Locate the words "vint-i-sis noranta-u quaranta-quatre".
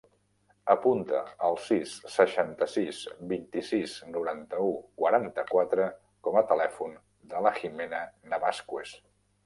3.35-5.87